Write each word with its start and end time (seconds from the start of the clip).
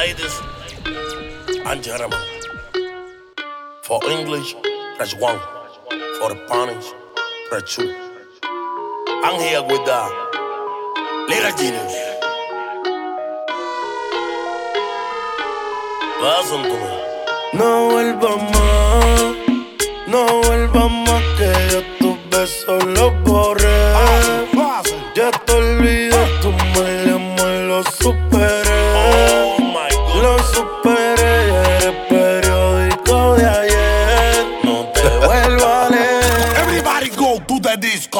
Ladies 0.00 0.40
and 1.66 1.82
gentlemen, 1.82 2.18
for 3.82 4.00
English, 4.08 4.54
press 4.96 5.14
one. 5.14 5.38
For 6.18 6.28
the 6.32 6.38
Spanish, 6.46 6.86
press 7.50 7.74
two. 7.74 7.94
I'm 9.24 9.38
here 9.42 9.62
with 9.62 9.84
the 9.90 10.02
little 11.28 11.54
genius. 11.60 11.94
Listen 16.22 16.62
to 16.70 16.76
me. 16.82 16.92
No 17.60 17.70
vuelvas 17.90 18.38
más, 18.54 19.36
no 20.06 20.22
vuelvas 20.44 20.90
más 21.06 21.24
que 21.36 21.50
yo 21.72 21.80
tus 21.98 22.16
besos 22.30 22.84
los 22.86 23.12
borré. 23.24 23.59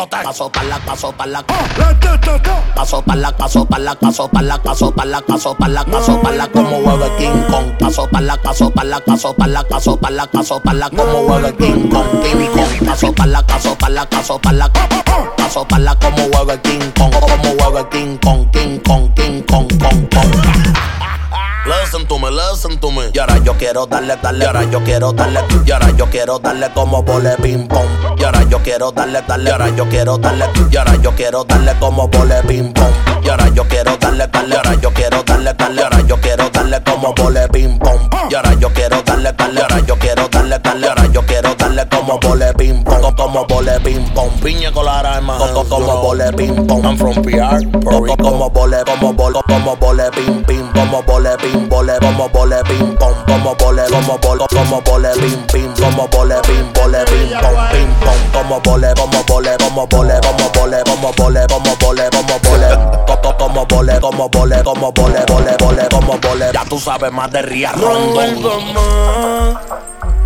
The 0.06 0.16
discotheque. 0.16 0.24
Paso 0.24 0.50
pa' 0.50 0.62
la, 0.62 0.78
paso 0.78 1.12
pa' 1.12 1.26
la, 1.26 1.42
paso 1.42 3.02
pa' 3.02 3.14
la, 3.14 3.32
paso 3.32 3.76
pa' 3.76 3.78
la, 3.78 3.88
paso 3.92 4.30
pa' 4.30 4.44
la, 4.44 4.58
paso 4.58 4.90
pa' 4.92 5.04
la, 5.04 5.20
paso 5.20 5.54
pa' 5.54 5.68
la, 5.68 5.84
paso 5.84 6.20
pa' 6.20 6.30
la, 6.30 6.46
como 6.48 6.76
hueve 6.78 7.10
King 7.18 7.42
Kong. 7.50 7.76
Paso 7.78 8.06
pa' 8.10 8.20
la, 8.20 8.36
paso 8.36 8.70
pa' 8.70 8.84
la, 8.84 9.00
paso 9.00 9.34
pa' 9.34 9.46
la, 9.46 9.62
paso 9.62 9.96
pa' 9.96 10.10
la, 10.10 10.26
paso 10.26 10.60
pa' 10.60 10.72
la, 10.72 10.90
como 10.90 11.20
hueve 11.26 11.54
King 11.56 11.88
Kong, 11.90 12.22
King 12.22 12.48
Kong. 12.54 12.86
Paso 12.86 13.12
pa' 13.12 13.26
la, 13.26 13.42
paso 13.42 13.76
pa' 13.76 13.88
la, 13.88 14.06
paso 14.06 14.38
pa' 14.38 14.52
la, 14.52 14.68
paso 15.36 15.64
pa' 15.66 15.78
la, 15.78 15.94
como 15.96 16.22
hueve 16.32 16.60
King 16.62 16.92
Kong, 16.96 17.12
como 17.12 17.50
hueve 17.58 17.88
King 17.90 18.18
Kong, 18.18 18.50
King 18.52 18.80
Kong, 18.80 19.14
King 19.14 19.42
Kong, 19.42 19.68
Kong, 19.78 20.08
Kong. 20.10 20.89
Listen 21.66 22.06
to 22.06 22.18
me, 22.18 22.30
listen 22.30 22.78
to 22.78 22.90
me. 22.90 23.10
Y 23.12 23.18
ahora 23.18 23.38
yo 23.38 23.54
quiero 23.54 23.86
darle, 23.86 24.16
darle, 24.22 24.44
y 24.44 24.46
ahora 24.46 24.64
yo 24.64 24.82
quiero 24.82 25.12
darle, 25.12 25.40
y 25.64 25.70
ahora 25.70 25.90
yo 25.90 26.06
quiero 26.06 26.38
darle 26.38 26.70
como 26.72 27.02
vole 27.02 27.36
ping 27.42 27.68
pong. 27.68 27.86
Y 28.18 28.24
ahora 28.24 28.42
yo 28.44 28.58
quiero 28.62 28.90
darle, 28.92 29.22
darle, 29.26 29.50
y 29.50 29.52
ahora 29.52 29.68
yo 29.76 29.88
quiero 29.88 30.18
darle, 30.18 30.46
y 30.70 30.76
ahora 30.76 30.96
yo 30.96 31.14
quiero 31.14 31.44
darle 31.44 31.72
como 31.78 32.08
vole 32.08 32.42
ping 32.48 32.72
pong. 32.72 32.92
Y 33.22 33.28
ahora 33.28 33.48
yo 33.50 33.64
quiero 33.68 33.96
darle, 33.98 34.26
darle, 34.26 34.54
y 34.54 34.56
ahora 34.56 34.74
yo 34.80 34.90
quiero 34.94 35.22
darle, 35.22 35.54
darle, 35.54 35.80
y 35.80 35.84
ahora 35.84 36.00
yo 36.00 36.20
quiero 36.20 36.50
darle 36.50 36.82
como 36.82 37.14
vole 37.14 37.48
ping 37.48 37.78
pong. 37.78 38.10
Y 38.30 38.34
ahora 38.34 38.54
yo 38.54 38.72
quiero 38.72 39.02
darle, 39.02 39.32
darle, 39.32 39.60
y 39.60 39.62
ahora 39.62 39.80
yo 39.80 39.98
quiero 39.98 40.28
darle, 40.28 40.58
darle, 40.58 40.86
y 40.86 40.88
ahora 40.88 41.06
yo 41.06 41.26
quiero 41.26 41.54
darle 41.54 41.88
como 41.88 42.18
vole 42.20 42.54
ping 42.54 42.84
pong, 42.84 43.14
como 43.16 43.46
vole 43.46 43.80
ping 43.80 44.08
pong. 44.14 44.30
Piña 44.42 44.72
colada 44.72 45.18
en 45.18 45.26
my 45.26 45.32
Como, 45.68 46.02
vole 46.02 46.32
ping 46.32 46.66
pong. 46.66 46.84
I'm 46.84 46.96
from 46.96 47.22
PR, 47.22 47.60
como 48.16 48.50
vole, 48.50 48.78
como 48.84 49.12
vole, 49.12 49.40
como 49.46 49.76
vole 49.76 50.10
ping 50.12 50.42
ping, 50.44 50.69
como 50.80 51.02
vole 51.02 51.36
ping, 51.38 51.68
vole, 51.68 51.98
como 52.00 52.28
vole 52.30 52.56
ping 52.64 52.96
pong, 52.96 53.14
como 53.26 53.54
vole, 53.56 53.82
como 53.90 54.18
vole, 54.18 54.44
como 54.48 54.80
vole 54.80 55.10
ping 55.20 55.46
ping, 55.52 55.74
como 55.78 56.08
vole 56.08 56.36
ping, 56.46 56.72
vole 56.74 57.04
ping 57.04 57.30
pong, 57.40 57.68
ping 57.70 57.94
pong, 58.00 58.32
como 58.32 58.60
vole, 58.60 58.94
como 58.96 59.22
vole, 59.24 59.56
como 59.58 59.86
vole, 59.86 60.14
como 60.22 60.50
vole, 60.52 60.82
como 60.84 61.12
vole, 61.12 61.46
como 61.48 61.76
vole, 61.76 62.08
como 62.10 62.38
vole, 62.44 62.68
co- 63.06 63.20
co- 63.22 63.36
como 63.36 63.66
vole, 63.66 64.00
como 64.00 64.28
vole, 64.30 64.62
como 64.64 64.92
vole, 64.92 65.24
vole, 65.28 65.56
vole, 65.58 65.88
como 65.90 66.18
vole. 66.18 66.50
Ya 66.52 66.64
tú 66.64 66.78
sabes 66.78 67.12
más 67.12 67.30
de 67.30 67.42
Ria 67.42 67.72
No 67.76 67.98
vuelvas 68.12 68.62
más, 68.74 69.56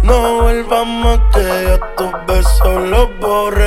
no 0.02 0.42
vuelvas 0.42 0.86
más 0.86 1.18
que 1.34 1.64
yo 1.64 1.78
tus 1.96 2.12
besos 2.26 2.82
los 2.90 3.08
borré. 3.20 3.63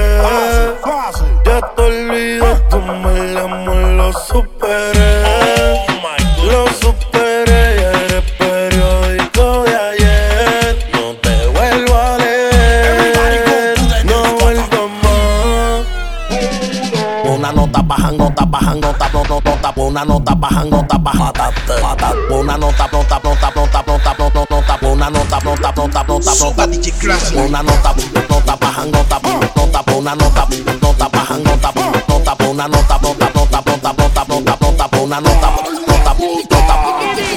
Una 17.48 17.62
nota 17.62 17.82
baja, 17.82 18.12
nota 18.12 18.46
baja, 18.46 18.76
nota, 18.76 19.10
nota, 19.14 19.40
nota, 19.40 19.74
una 19.78 20.04
nota 20.04 20.36
baja, 20.36 20.66
nota 20.66 20.98
baja, 20.98 21.32
patate, 21.32 22.18
una 22.30 22.58
nota, 22.58 22.90
nota, 22.92 23.22
nota, 23.24 23.52
nota, 23.56 23.84
nota, 23.88 24.14
nota, 24.18 24.46
nota, 24.50 24.78
una 24.86 25.10
nota, 25.10 25.40
nota, 25.46 25.72
nota, 25.72 26.04
nota, 26.04 26.32
nota, 26.44 26.68
DJ 26.68 26.92
Classic. 27.00 27.38
una 27.38 27.64
nota, 27.64 27.96
nota 28.30 28.56
baja, 28.58 28.84
nota, 28.84 29.20
nota, 29.56 29.94
una 29.96 30.14
nota, 30.16 30.48
nota 30.82 31.08
baja, 31.08 31.38
nota, 31.38 31.72
nota, 32.10 32.36
una 32.50 32.68
nota, 32.68 33.00
nota, 33.02 33.30
nota, 33.34 33.62
nota, 33.64 33.94
nota, 33.96 34.24
nota, 34.28 34.58
nota, 34.60 34.98
una 35.02 35.22
nota, 35.22 35.50
nota, 35.88 36.16
nota, 36.20 36.76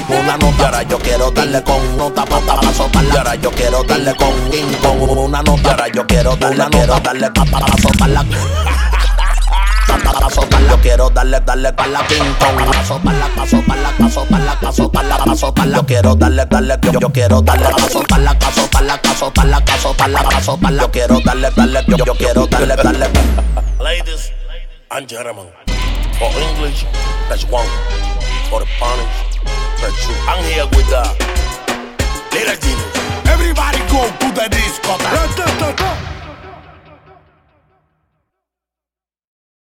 una 0.09 0.37
nota. 0.37 0.65
Ahora 0.65 0.83
yo 0.83 0.99
quiero 0.99 1.31
darle 1.31 1.63
con 1.63 1.97
nota, 1.97 2.25
paso 2.25 2.89
para 2.91 3.07
la. 3.07 3.13
Y 3.13 3.17
ahora 3.17 3.35
yo 3.35 3.51
quiero 3.51 3.81
darle 3.83 4.13
con, 4.17 4.33
con 4.81 5.17
una 5.17 5.41
nota. 5.41 5.69
Ahora 5.71 5.87
yo 5.87 6.05
quiero 6.05 6.35
darle, 6.35 6.65
quiero 6.69 6.99
darle, 6.99 7.31
para 7.31 8.07
la. 8.09 8.70
Yo 10.71 10.79
quiero 10.79 11.09
darle, 11.09 11.41
darle 11.41 11.73
pa' 11.73 11.85
la 11.87 11.99
ping 12.07 12.33
pong. 12.39 12.71
Paso 12.71 12.97
para 13.03 13.17
la, 13.17 13.27
paso 13.35 13.61
para 13.67 13.81
la, 13.81 13.89
paso 13.97 14.25
para 14.25 14.41
la, 14.45 14.55
paso 14.61 14.89
para 14.89 15.03
la, 15.03 15.17
paso 15.17 15.53
para 15.53 15.67
la. 15.67 15.77
Yo 15.77 15.85
quiero 15.85 16.15
darle, 16.15 16.45
darle, 16.45 16.77
yo, 16.81 16.91
yo 16.97 17.09
quiero 17.11 17.41
darle, 17.41 17.67
paso 17.75 18.01
para 18.07 18.23
la, 18.23 18.39
paso 18.39 18.69
para 18.71 18.85
la, 18.85 19.01
paso 19.01 19.33
para 19.33 19.49
la, 19.49 19.59
paso 19.65 19.93
para 19.93 20.07
la, 20.07 20.23
paso 20.23 20.57
para 20.57 20.71
la. 20.71 20.83
Yo 20.83 20.91
quiero 20.91 21.19
darle, 21.19 21.49
darle, 21.53 21.83
yo, 21.87 21.97
yo 22.05 22.15
quiero 22.15 22.47
darle, 22.47 22.75
darle. 22.77 23.05
Ladies 23.81 24.31
and 24.91 25.09
gentlemen, 25.09 25.47
for 26.17 26.31
English, 26.39 26.85
press 27.27 27.43
one. 27.51 27.67
For 28.49 28.61
Spanish, 28.61 29.43
press 29.75 30.05
two. 30.05 30.13
I'm 30.25 30.41
here 30.45 30.65
with 30.71 30.87
the 30.87 31.03
little 32.31 32.55
genius. 32.55 33.27
Everybody 33.27 33.79
go. 33.91 34.30